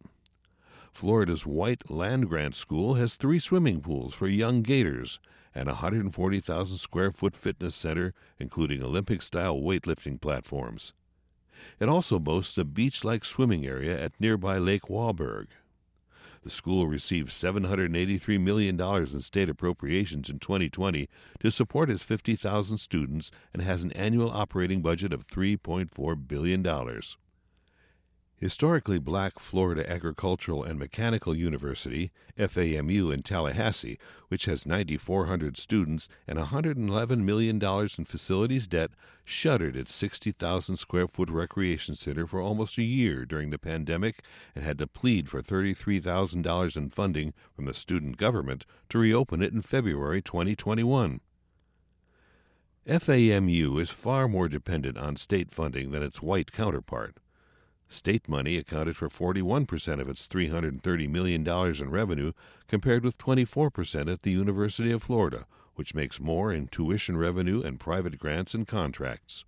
Florida's 0.94 1.46
White 1.46 1.92
Land 1.92 2.30
Grant 2.30 2.56
School 2.56 2.94
has 2.94 3.16
three 3.16 3.38
swimming 3.38 3.82
pools 3.82 4.14
for 4.14 4.30
young 4.30 4.62
Gators 4.62 5.20
and 5.54 5.68
a 5.68 5.84
140,000 5.84 6.78
square 6.78 7.12
foot 7.12 7.36
fitness 7.36 7.76
center, 7.76 8.14
including 8.40 8.82
Olympic 8.82 9.22
style 9.22 9.58
weightlifting 9.58 10.22
platforms. 10.22 10.94
It 11.82 11.90
also 11.90 12.18
boasts 12.18 12.58
a 12.58 12.64
beach 12.64 13.04
like 13.04 13.26
swimming 13.26 13.66
area 13.66 14.02
at 14.02 14.14
nearby 14.22 14.58
Lake 14.58 14.84
Wauburg. 14.84 15.48
The 16.48 16.52
school 16.52 16.88
received 16.88 17.30
$783 17.32 18.40
million 18.40 18.80
in 18.80 19.20
state 19.20 19.50
appropriations 19.50 20.30
in 20.30 20.40
2020 20.40 21.10
to 21.42 21.52
support 21.52 21.90
its 21.90 22.04
50,000 22.04 22.78
students 22.78 23.32
and 23.52 23.62
has 23.62 23.84
an 23.84 23.92
annual 23.92 24.32
operating 24.32 24.82
budget 24.82 25.12
of 25.12 25.28
$3.4 25.28 26.26
billion. 26.26 26.64
Historically 28.40 29.00
Black 29.00 29.40
Florida 29.40 29.90
Agricultural 29.92 30.64
and 30.64 30.78
Mechanical 30.78 31.36
University, 31.36 32.12
FAMU 32.38 33.12
in 33.12 33.24
Tallahassee, 33.24 33.98
which 34.28 34.46
has 34.46 34.68
9,400 34.68 35.58
students 35.58 36.08
and 36.28 36.38
$111 36.38 37.24
million 37.24 37.60
in 37.60 38.06
facilities 38.06 38.68
debt, 38.68 38.92
shuttered 39.26 39.76
its 39.76 39.96
60,000 39.96 40.76
square 40.76 41.08
foot 41.08 41.32
recreation 41.32 41.96
center 41.96 42.28
for 42.28 42.40
almost 42.40 42.78
a 42.78 42.84
year 42.84 43.26
during 43.26 43.50
the 43.50 43.58
pandemic 43.58 44.24
and 44.54 44.64
had 44.64 44.78
to 44.78 44.86
plead 44.86 45.28
for 45.28 45.42
$33,000 45.42 46.78
in 46.78 46.90
funding 46.92 47.34
from 47.56 47.66
the 47.66 47.74
student 47.74 48.18
government 48.18 48.68
to 48.90 49.00
reopen 49.00 49.42
it 49.42 49.52
in 49.52 49.64
February 49.64 50.22
2021. 50.22 51.22
FAMU 52.86 53.82
is 53.82 53.90
far 53.90 54.28
more 54.28 54.48
dependent 54.48 54.96
on 54.96 55.16
state 55.16 55.50
funding 55.50 55.90
than 55.90 56.04
its 56.04 56.22
white 56.22 56.52
counterpart. 56.52 57.18
State 57.90 58.28
money 58.28 58.58
accounted 58.58 58.98
for 58.98 59.08
41% 59.08 60.02
of 60.02 60.10
its 60.10 60.28
$330 60.28 61.10
million 61.10 61.48
in 61.48 61.90
revenue, 61.90 62.34
compared 62.68 63.04
with 63.04 63.18
24% 63.18 64.12
at 64.12 64.24
the 64.24 64.32
University 64.32 64.92
of 64.92 65.04
Florida, 65.04 65.46
which 65.76 65.96
makes 65.96 66.20
more 66.20 66.52
in 66.52 66.68
tuition 66.68 67.16
revenue 67.18 67.62
and 67.62 67.80
private 67.80 68.18
grants 68.18 68.54
and 68.54 68.68
contracts. 68.68 69.46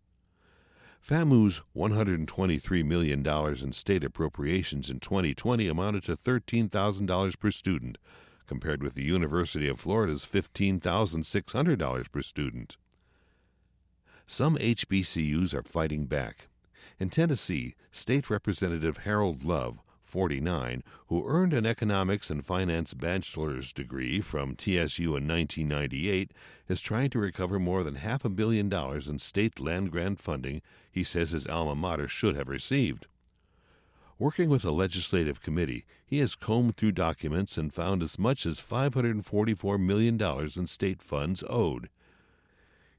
FAMU's 1.02 1.62
$123 1.76 2.86
million 2.86 3.26
in 3.26 3.74
state 3.74 4.04
appropriations 4.04 4.90
in 4.90 5.00
2020 5.00 5.68
amounted 5.68 6.04
to 6.04 6.16
$13,000 6.16 7.40
per 7.40 7.52
student, 7.52 7.98
compared 8.48 8.84
with 8.84 8.96
the 8.96 9.04
University 9.04 9.68
of 9.68 9.80
Florida's 9.80 10.26
$15,600 10.26 12.12
per 12.12 12.22
student. 12.22 12.78
Some 14.28 14.58
HBCUs 14.58 15.54
are 15.54 15.64
fighting 15.64 16.06
back. 16.06 16.48
In 17.00 17.10
Tennessee, 17.10 17.76
State 17.92 18.30
Representative 18.30 19.00
Harold 19.00 19.44
Love, 19.44 19.80
49, 20.04 20.84
who 21.08 21.28
earned 21.28 21.54
an 21.54 21.66
economics 21.66 22.30
and 22.30 22.44
finance 22.44 22.94
bachelor's 22.94 23.72
degree 23.72 24.22
from 24.22 24.56
TSU 24.56 25.16
in 25.16 25.28
1998, 25.28 26.32
is 26.68 26.82
trying 26.82 27.10
to 27.12 27.20
recover 27.20 27.60
more 27.60 27.84
than 27.84 27.96
half 27.96 28.26
a 28.26 28.30
billion 28.30 28.70
dollars 28.70 29.08
in 29.08 29.20
state 29.20 29.60
land 29.60 29.92
grant 29.92 30.20
funding 30.20 30.62
he 30.92 31.04
says 31.04 31.32
his 31.32 31.48
alma 31.48 31.76
mater 31.76 32.08
should 32.08 32.36
have 32.36 32.48
received. 32.48 33.08
Working 34.18 34.50
with 34.50 34.66
a 34.66 34.72
legislative 34.72 35.42
committee, 35.42 35.86
he 36.06 36.20
has 36.20 36.36
combed 36.36 36.76
through 36.76 36.92
documents 36.94 37.58
and 37.58 37.74
found 37.74 38.04
as 38.04 38.20
much 38.20 38.46
as 38.46 38.60
$544 38.60 39.80
million 39.80 40.22
in 40.22 40.68
state 40.68 41.02
funds 41.02 41.44
owed. 41.50 41.90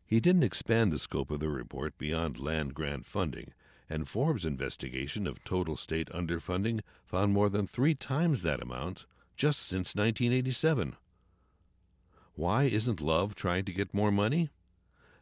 He 0.07 0.19
didn't 0.19 0.45
expand 0.45 0.93
the 0.93 0.99
scope 0.99 1.31
of 1.31 1.41
the 1.41 1.51
report 1.51 1.99
beyond 1.99 2.39
land 2.39 2.73
grant 2.73 3.05
funding, 3.05 3.53
and 3.91 4.09
Forbes' 4.09 4.47
investigation 4.47 5.27
of 5.27 5.43
total 5.43 5.77
state 5.77 6.09
underfunding 6.11 6.81
found 7.05 7.33
more 7.33 7.51
than 7.51 7.67
three 7.67 7.95
times 7.95 8.43
that 8.45 8.63
amount 8.63 9.05
just 9.37 9.61
since 9.61 9.97
1987. 9.97 10.97
Why 12.35 12.65
isn't 12.65 13.01
Love 13.01 13.35
trying 13.35 13.65
to 13.65 13.73
get 13.73 13.93
more 13.93 14.13
money? 14.13 14.51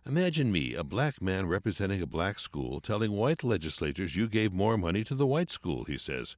Imagine 0.06 0.52
me, 0.52 0.74
a 0.74 0.84
black 0.84 1.22
man 1.22 1.46
representing 1.46 2.02
a 2.02 2.06
black 2.06 2.38
school, 2.38 2.80
telling 2.80 3.12
white 3.12 3.42
legislators 3.42 4.16
you 4.16 4.28
gave 4.28 4.52
more 4.52 4.76
money 4.76 5.02
to 5.04 5.14
the 5.14 5.26
white 5.26 5.50
school, 5.50 5.84
he 5.84 5.96
says. 5.96 6.36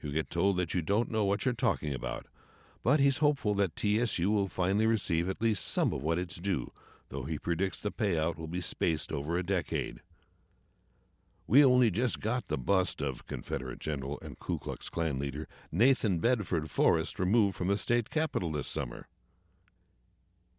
You 0.00 0.12
get 0.12 0.30
told 0.30 0.56
that 0.58 0.74
you 0.74 0.82
don't 0.82 1.10
know 1.10 1.24
what 1.24 1.44
you're 1.44 1.54
talking 1.54 1.92
about. 1.92 2.26
But 2.82 3.00
he's 3.00 3.18
hopeful 3.18 3.54
that 3.54 3.74
TSU 3.74 4.30
will 4.30 4.48
finally 4.48 4.86
receive 4.86 5.28
at 5.28 5.42
least 5.42 5.66
some 5.66 5.92
of 5.92 6.02
what 6.02 6.18
it's 6.18 6.36
due, 6.36 6.72
though 7.08 7.24
he 7.24 7.38
predicts 7.38 7.80
the 7.80 7.90
payout 7.90 8.36
will 8.36 8.46
be 8.46 8.60
spaced 8.60 9.12
over 9.12 9.36
a 9.36 9.42
decade. 9.42 10.00
We 11.48 11.64
only 11.64 11.92
just 11.92 12.20
got 12.20 12.48
the 12.48 12.58
bust 12.58 13.00
of 13.00 13.26
Confederate 13.26 13.78
General 13.78 14.18
and 14.20 14.36
Ku 14.36 14.58
Klux 14.58 14.88
Klan 14.88 15.20
leader 15.20 15.46
Nathan 15.70 16.18
Bedford 16.18 16.68
Forrest 16.68 17.20
removed 17.20 17.56
from 17.56 17.68
the 17.68 17.76
state 17.76 18.10
capitol 18.10 18.50
this 18.50 18.66
summer. 18.66 19.06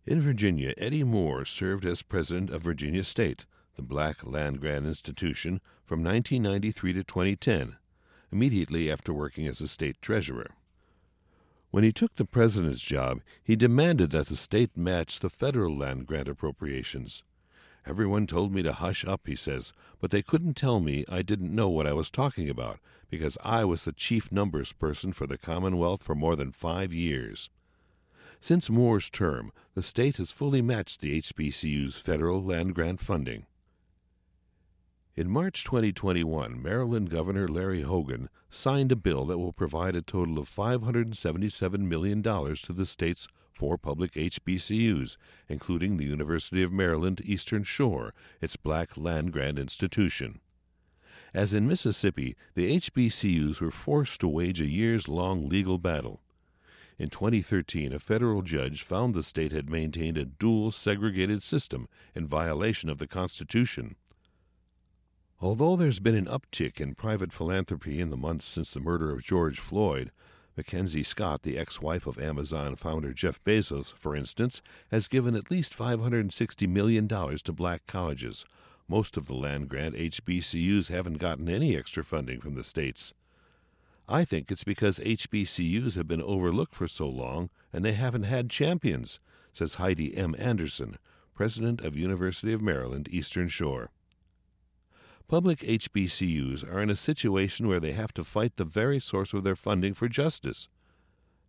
In 0.06 0.22
Virginia, 0.22 0.74
Eddie 0.77 1.03
Moore 1.03 1.44
served 1.44 1.86
as 1.86 2.03
president 2.03 2.50
of 2.50 2.62
Virginia 2.62 3.03
State, 3.03 3.46
the 3.75 3.82
black 3.82 4.25
land 4.25 4.62
grant 4.62 4.86
institution, 4.86 5.60
from 5.84 6.01
1993 6.01 6.94
to 6.94 7.03
2010, 7.03 7.75
immediately 8.32 8.89
after 8.89 9.13
working 9.13 9.46
as 9.46 9.60
a 9.60 9.67
state 9.67 10.01
treasurer. 10.01 10.51
When 11.70 11.84
he 11.84 11.91
took 11.91 12.15
the 12.15 12.24
president's 12.24 12.82
job, 12.82 13.20
he 13.44 13.58
demanded 13.58 14.12
that 14.12 14.27
the 14.27 14.38
state 14.38 14.77
match 14.77 15.20
the 15.20 15.29
federal 15.29 15.77
land 15.77 16.06
grant 16.06 16.29
appropriations. 16.29 17.24
Everyone 17.88 18.27
told 18.27 18.53
me 18.53 18.62
to 18.63 18.74
hush 18.74 19.06
up, 19.06 19.27
he 19.27 19.38
says, 19.38 19.72
but 20.01 20.12
they 20.12 20.22
couldn't 20.22 20.56
tell 20.56 20.82
me 20.82 21.06
I 21.08 21.22
didn't 21.22 21.56
know 21.56 21.70
what 21.70 21.88
I 21.88 21.94
was 21.94 22.12
talking 22.12 22.50
about, 22.50 22.82
because 23.10 23.38
I 23.46 23.63
was 23.63 23.86
the 23.86 23.94
chief 23.94 24.29
numbers 24.29 24.74
person 24.74 25.13
for 25.13 25.25
the 25.25 25.38
Commonwealth 25.38 26.03
for 26.03 26.13
more 26.13 26.36
than 26.36 26.51
five 26.51 26.91
years. 26.91 27.50
Since 28.41 28.70
Moore's 28.70 29.10
term, 29.10 29.53
the 29.74 29.82
state 29.82 30.17
has 30.17 30.32
fully 30.32 30.62
matched 30.62 31.00
the 31.00 31.17
HBCU's 31.22 31.96
federal 31.96 32.44
land 32.44 32.75
grant 32.75 33.00
funding. 33.00 33.46
In 35.17 35.31
March 35.31 35.63
2021, 35.63 36.62
Maryland 36.62 37.09
Governor 37.09 37.47
Larry 37.47 37.81
Hogan 37.81 38.29
signed 38.51 38.91
a 38.91 38.95
bill 38.95 39.25
that 39.25 39.39
will 39.39 39.51
provide 39.51 39.95
a 39.95 40.01
total 40.03 40.38
of 40.38 40.47
$577 40.47 41.79
million 41.79 42.21
to 42.21 42.71
the 42.71 42.86
state's 42.86 43.27
four 43.51 43.79
public 43.79 44.12
HBCUs, 44.13 45.17
including 45.50 45.97
the 45.97 46.05
University 46.05 46.62
of 46.62 46.71
Maryland 46.71 47.24
Eastern 47.25 47.63
Shore, 47.63 48.13
its 48.41 48.57
black 48.57 48.95
land 48.95 49.33
grant 49.33 49.57
institution. 49.57 50.39
As 51.33 51.51
in 51.51 51.67
Mississippi, 51.67 52.36
the 52.53 52.77
HBCUs 52.77 53.59
were 53.59 53.71
forced 53.71 54.19
to 54.19 54.27
wage 54.27 54.62
a 54.62 54.67
years 54.67 55.07
long 55.07 55.50
legal 55.50 55.79
battle. 55.79 56.21
In 57.00 57.07
2013, 57.07 57.91
a 57.91 57.97
federal 57.97 58.43
judge 58.43 58.83
found 58.83 59.15
the 59.15 59.24
state 59.24 59.51
had 59.51 59.67
maintained 59.67 60.19
a 60.19 60.25
dual 60.25 60.69
segregated 60.69 61.41
system 61.41 61.88
in 62.13 62.27
violation 62.27 62.88
of 62.88 63.00
the 63.00 63.07
Constitution. 63.07 63.95
Although 65.39 65.75
there's 65.75 66.00
been 66.00 66.15
an 66.15 66.25
uptick 66.25 66.82
in 66.82 66.96
private 66.96 67.32
philanthropy 67.32 68.01
in 68.01 68.10
the 68.10 68.17
months 68.17 68.48
since 68.48 68.74
the 68.74 68.79
murder 68.79 69.12
of 69.12 69.24
George 69.24 69.60
Floyd, 69.60 70.12
Mackenzie 70.56 71.03
Scott, 71.03 71.44
the 71.44 71.60
ex 71.60 71.79
wife 71.79 72.08
of 72.08 72.17
Amazon 72.17 72.75
founder 72.75 73.13
Jeff 73.13 73.44
Bezos, 73.44 73.94
for 73.94 74.15
instance, 74.15 74.63
has 74.89 75.08
given 75.08 75.36
at 75.36 75.51
least 75.51 75.77
$560 75.77 76.67
million 76.67 77.08
to 77.08 77.53
black 77.53 77.86
colleges. 77.86 78.46
Most 78.88 79.15
of 79.15 79.27
the 79.27 79.36
land 79.36 79.70
grant 79.70 79.94
HBCUs 79.94 80.88
haven't 80.88 81.20
gotten 81.20 81.48
any 81.48 81.77
extra 81.77 82.03
funding 82.03 82.41
from 82.41 82.56
the 82.56 82.63
states. 82.63 83.13
I 84.10 84.25
think 84.25 84.51
it's 84.51 84.63
because 84.63 84.98
HBCUs 84.98 85.96
have 85.96 86.08
been 86.08 86.24
overlooked 86.24 86.74
for 86.74 86.88
so 86.88 87.08
long 87.08 87.51
and 87.72 87.86
they 87.86 87.94
haven't 87.94 88.24
had 88.24 88.50
champions, 88.50 89.20
says 89.53 89.75
Heidi 89.75 90.17
M. 90.17 90.34
Anderson, 90.39 90.98
president 91.36 91.82
of 91.82 91.96
University 91.96 92.53
of 92.53 92.62
Maryland 92.63 93.08
Eastern 93.12 93.50
Shore. 93.50 93.91
Public 95.27 95.60
HBCUs 95.60 96.63
are 96.74 96.81
in 96.81 96.89
a 96.89 96.96
situation 96.96 97.67
where 97.67 97.81
they 97.81 97.91
have 97.91 98.13
to 98.13 98.24
fight 98.24 98.55
the 98.55 98.63
very 98.63 98.98
source 98.98 99.34
of 99.34 99.43
their 99.43 99.57
funding 99.57 99.93
for 99.93 100.07
justice. 100.07 100.69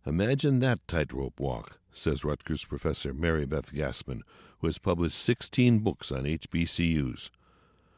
Imagine 0.05 0.59
that 0.59 0.85
tightrope 0.85 1.39
walk, 1.39 1.79
says 1.93 2.25
Rutgers 2.25 2.65
professor 2.65 3.13
Marybeth 3.13 3.71
Gasman, 3.71 4.21
who 4.59 4.67
has 4.67 4.79
published 4.79 5.17
16 5.17 5.79
books 5.79 6.11
on 6.11 6.23
HBCUs. 6.23 7.29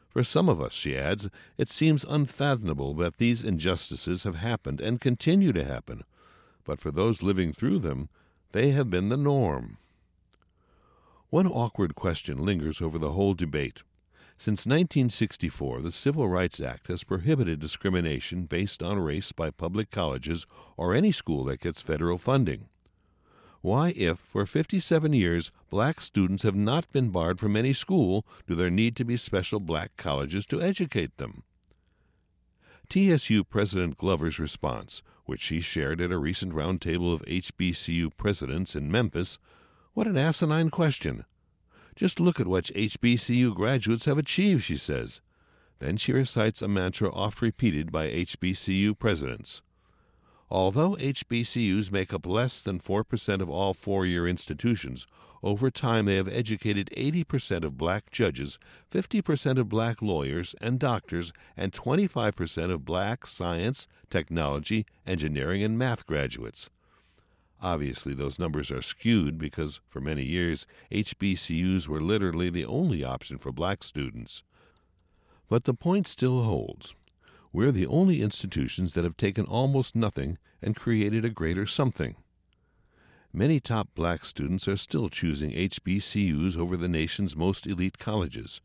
For 0.08 0.22
some 0.22 0.48
of 0.48 0.60
us, 0.60 0.72
she 0.72 0.96
adds, 0.96 1.28
it 1.58 1.68
seems 1.68 2.04
unfathomable 2.04 2.94
that 2.94 3.18
these 3.18 3.42
injustices 3.42 4.22
have 4.22 4.36
happened 4.36 4.80
and 4.80 5.00
continue 5.00 5.52
to 5.52 5.64
happen. 5.64 6.04
But 6.62 6.80
for 6.80 6.92
those 6.92 7.24
living 7.24 7.52
through 7.52 7.80
them, 7.80 8.08
they 8.52 8.70
have 8.70 8.88
been 8.88 9.08
the 9.08 9.16
norm. 9.16 9.78
One 11.30 11.48
awkward 11.48 11.96
question 11.96 12.44
lingers 12.44 12.80
over 12.80 13.00
the 13.00 13.12
whole 13.12 13.34
debate. 13.34 13.82
Since 14.36 14.66
1964, 14.66 15.82
the 15.82 15.92
Civil 15.92 16.28
Rights 16.28 16.60
Act 16.60 16.88
has 16.88 17.04
prohibited 17.04 17.60
discrimination 17.60 18.44
based 18.46 18.82
on 18.82 18.98
race 18.98 19.32
by 19.32 19.50
public 19.50 19.90
colleges 19.90 20.46
or 20.76 20.94
any 20.94 21.12
school 21.12 21.44
that 21.44 21.60
gets 21.60 21.80
federal 21.80 22.18
funding. 22.18 22.68
Why, 23.60 23.90
if 23.90 24.18
for 24.18 24.44
57 24.44 25.12
years 25.12 25.52
black 25.70 26.00
students 26.00 26.42
have 26.42 26.56
not 26.56 26.90
been 26.90 27.10
barred 27.10 27.38
from 27.38 27.56
any 27.56 27.72
school, 27.72 28.26
do 28.46 28.56
there 28.56 28.70
need 28.70 28.96
to 28.96 29.04
be 29.04 29.16
special 29.16 29.60
black 29.60 29.96
colleges 29.96 30.46
to 30.46 30.60
educate 30.60 31.16
them? 31.18 31.44
TSU 32.88 33.44
President 33.44 33.96
Glover's 33.96 34.40
response, 34.40 35.02
which 35.24 35.40
she 35.40 35.60
shared 35.60 36.00
at 36.00 36.10
a 36.10 36.18
recent 36.18 36.52
roundtable 36.52 37.14
of 37.14 37.22
HBCU 37.22 38.10
presidents 38.16 38.74
in 38.74 38.90
Memphis, 38.90 39.38
what 39.94 40.08
an 40.08 40.16
asinine 40.16 40.68
question. 40.68 41.24
Just 41.94 42.20
look 42.20 42.40
at 42.40 42.46
what 42.46 42.64
HBCU 42.74 43.54
graduates 43.54 44.06
have 44.06 44.18
achieved, 44.18 44.64
she 44.64 44.76
says. 44.76 45.20
Then 45.78 45.96
she 45.96 46.12
recites 46.12 46.62
a 46.62 46.68
mantra 46.68 47.12
oft 47.12 47.42
repeated 47.42 47.90
by 47.90 48.08
HBCU 48.08 48.98
presidents. 48.98 49.62
Although 50.48 50.96
HBCUs 50.96 51.90
make 51.90 52.12
up 52.12 52.26
less 52.26 52.60
than 52.60 52.78
4% 52.78 53.40
of 53.40 53.48
all 53.48 53.72
four 53.72 54.04
year 54.04 54.28
institutions, 54.28 55.06
over 55.42 55.70
time 55.70 56.04
they 56.04 56.16
have 56.16 56.28
educated 56.28 56.90
80% 56.96 57.64
of 57.64 57.78
black 57.78 58.10
judges, 58.10 58.58
50% 58.90 59.58
of 59.58 59.68
black 59.68 60.00
lawyers 60.02 60.54
and 60.60 60.78
doctors, 60.78 61.32
and 61.56 61.72
25% 61.72 62.70
of 62.70 62.84
black 62.84 63.26
science, 63.26 63.88
technology, 64.10 64.86
engineering, 65.06 65.62
and 65.62 65.78
math 65.78 66.06
graduates. 66.06 66.70
Obviously, 67.62 68.12
those 68.12 68.40
numbers 68.40 68.72
are 68.72 68.82
skewed 68.82 69.38
because 69.38 69.80
for 69.88 70.00
many 70.00 70.24
years 70.24 70.66
HBCUs 70.90 71.86
were 71.86 72.00
literally 72.00 72.50
the 72.50 72.64
only 72.64 73.04
option 73.04 73.38
for 73.38 73.52
black 73.52 73.84
students. 73.84 74.42
But 75.48 75.62
the 75.62 75.72
point 75.72 76.08
still 76.08 76.42
holds. 76.42 76.96
We're 77.52 77.70
the 77.70 77.86
only 77.86 78.20
institutions 78.20 78.94
that 78.94 79.04
have 79.04 79.16
taken 79.16 79.44
almost 79.46 79.94
nothing 79.94 80.38
and 80.60 80.74
created 80.74 81.24
a 81.24 81.30
greater 81.30 81.64
something. 81.64 82.16
Many 83.32 83.60
top 83.60 83.90
black 83.94 84.24
students 84.24 84.66
are 84.66 84.76
still 84.76 85.08
choosing 85.08 85.52
HBCUs 85.52 86.56
over 86.56 86.76
the 86.76 86.88
nation's 86.88 87.36
most 87.36 87.68
elite 87.68 87.96
colleges. 87.96 88.60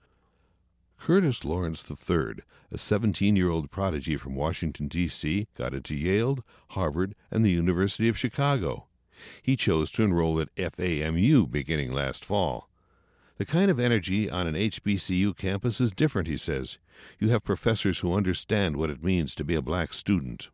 Curtis 0.98 1.46
Lawrence 1.46 1.84
III, 1.90 2.42
a 2.72 2.78
17 2.80 3.36
year 3.36 3.52
old 3.52 3.70
prodigy 3.70 4.18
from 4.18 4.34
Washington, 4.34 4.88
D.C., 4.88 5.48
got 5.56 5.76
into 5.76 5.96
Yale, 5.96 6.40
Harvard, 6.70 7.14
and 7.30 7.46
the 7.46 7.52
University 7.52 8.10
of 8.10 8.18
Chicago. 8.18 8.87
He 9.42 9.56
chose 9.56 9.92
to 9.92 10.04
enroll 10.04 10.40
at 10.40 10.54
FAMU 10.56 11.50
beginning 11.50 11.92
last 11.92 12.24
fall. 12.24 12.70
The 13.38 13.46
kind 13.46 13.70
of 13.70 13.80
energy 13.80 14.30
on 14.30 14.48
an 14.48 14.56
HBCU 14.56 15.38
campus 15.38 15.80
is 15.80 15.92
different, 15.92 16.28
he 16.28 16.38
says. 16.38 16.80
You 17.20 17.30
have 17.30 17.44
professors 17.44 18.00
who 18.00 18.14
understand 18.14 18.78
what 18.78 18.90
it 18.90 19.04
means 19.04 19.36
to 19.36 19.44
be 19.44 19.54
a 19.54 19.62
black 19.62 19.94
student. 19.94 20.50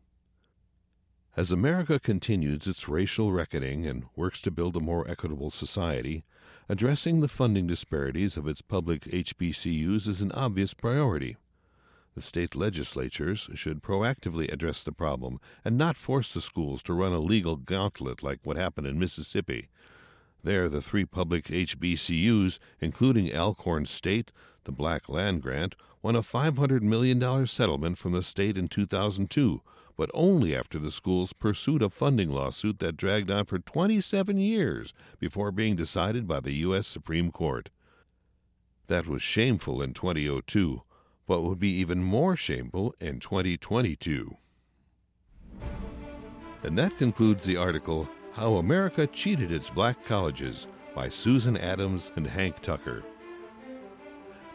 As 1.36 1.50
America 1.50 1.98
continues 1.98 2.66
its 2.66 2.88
racial 2.88 3.32
reckoning 3.32 3.86
and 3.86 4.04
works 4.14 4.40
to 4.42 4.50
build 4.50 4.76
a 4.76 4.80
more 4.80 5.08
equitable 5.10 5.50
society, 5.50 6.24
addressing 6.68 7.20
the 7.20 7.28
funding 7.28 7.66
disparities 7.66 8.36
of 8.36 8.46
its 8.46 8.62
public 8.62 9.02
HBCUs 9.02 10.06
is 10.06 10.20
an 10.20 10.30
obvious 10.32 10.74
priority. 10.74 11.36
The 12.14 12.22
state 12.22 12.54
legislatures 12.54 13.50
should 13.54 13.82
proactively 13.82 14.52
address 14.52 14.82
the 14.82 14.92
problem 14.92 15.40
and 15.64 15.76
not 15.76 15.96
force 15.96 16.32
the 16.32 16.40
schools 16.40 16.82
to 16.84 16.92
run 16.92 17.12
a 17.12 17.18
legal 17.18 17.56
gauntlet 17.56 18.22
like 18.22 18.40
what 18.44 18.56
happened 18.56 18.86
in 18.86 18.98
Mississippi. 18.98 19.68
There, 20.42 20.68
the 20.68 20.80
three 20.80 21.04
public 21.04 21.46
HBCUs, 21.46 22.58
including 22.80 23.34
Alcorn 23.34 23.86
State, 23.86 24.32
the 24.64 24.72
Black 24.72 25.08
Land 25.08 25.42
Grant, 25.42 25.74
won 26.02 26.14
a 26.14 26.20
$500 26.20 26.82
million 26.82 27.46
settlement 27.46 27.98
from 27.98 28.12
the 28.12 28.22
state 28.22 28.56
in 28.56 28.68
2002 28.68 29.62
but 29.96 30.10
only 30.12 30.54
after 30.54 30.78
the 30.78 30.90
schools 30.90 31.32
pursued 31.32 31.82
a 31.82 31.88
funding 31.88 32.30
lawsuit 32.30 32.78
that 32.80 32.96
dragged 32.96 33.30
on 33.30 33.44
for 33.44 33.58
27 33.58 34.36
years 34.36 34.92
before 35.18 35.52
being 35.52 35.76
decided 35.76 36.26
by 36.26 36.40
the 36.40 36.52
U.S. 36.54 36.88
Supreme 36.88 37.30
Court. 37.30 37.70
That 38.88 39.06
was 39.06 39.22
shameful 39.22 39.80
in 39.80 39.94
2002, 39.94 40.82
but 41.26 41.42
would 41.42 41.58
be 41.58 41.70
even 41.70 42.02
more 42.02 42.36
shameful 42.36 42.94
in 43.00 43.20
2022. 43.20 44.36
And 46.62 46.78
that 46.78 46.96
concludes 46.96 47.44
the 47.44 47.56
article 47.56 48.08
How 48.32 48.54
America 48.54 49.06
Cheated 49.06 49.52
Its 49.52 49.70
Black 49.70 50.02
Colleges 50.04 50.66
by 50.94 51.08
Susan 51.08 51.56
Adams 51.56 52.10
and 52.16 52.26
Hank 52.26 52.60
Tucker. 52.60 53.02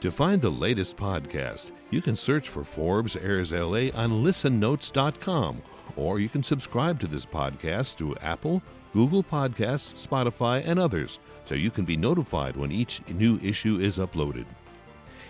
To 0.01 0.11
find 0.11 0.41
the 0.41 0.49
latest 0.49 0.95
podcast, 0.95 1.71
you 1.91 2.01
can 2.01 2.15
search 2.15 2.47
for 2.47 2.63
Forbes 2.63 3.15
AIRSLA 3.17 3.93
on 3.95 4.23
listennotes.com, 4.23 5.61
or 5.97 6.19
you 6.19 6.29
can 6.29 6.41
subscribe 6.41 6.99
to 7.01 7.07
this 7.07 7.25
podcast 7.25 7.95
through 7.95 8.15
Apple, 8.21 8.63
Google 8.93 9.23
Podcasts, 9.23 10.07
Spotify, 10.07 10.65
and 10.65 10.79
others, 10.79 11.19
so 11.43 11.53
you 11.53 11.69
can 11.69 11.83
be 11.83 11.97
notified 11.97 12.55
when 12.55 12.71
each 12.71 13.01
new 13.09 13.37
issue 13.43 13.79
is 13.79 13.97
uploaded. 13.97 14.45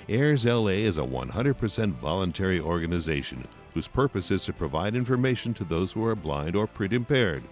AIRSLA 0.09 0.85
is 0.85 0.97
a 0.97 1.01
100% 1.01 1.91
voluntary 1.91 2.59
organization 2.59 3.47
whose 3.75 3.87
purpose 3.87 4.31
is 4.31 4.43
to 4.45 4.53
provide 4.53 4.95
information 4.95 5.53
to 5.53 5.63
those 5.63 5.91
who 5.91 6.03
are 6.03 6.15
blind 6.15 6.55
or 6.55 6.65
print 6.65 6.93
impaired. 6.93 7.43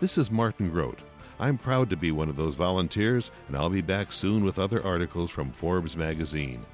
This 0.00 0.16
is 0.16 0.30
Martin 0.30 0.70
Grote. 0.70 1.00
I'm 1.38 1.58
proud 1.58 1.90
to 1.90 1.96
be 1.96 2.10
one 2.10 2.30
of 2.30 2.36
those 2.36 2.54
volunteers, 2.54 3.30
and 3.46 3.54
I'll 3.54 3.68
be 3.68 3.82
back 3.82 4.10
soon 4.10 4.42
with 4.42 4.58
other 4.58 4.82
articles 4.82 5.30
from 5.30 5.52
Forbes 5.52 5.94
magazine. 5.94 6.64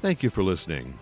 Thank 0.00 0.22
you 0.22 0.30
for 0.30 0.44
listening. 0.44 0.96